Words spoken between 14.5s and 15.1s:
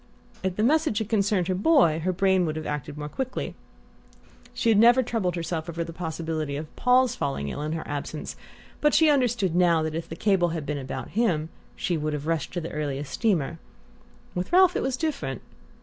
Ralph it was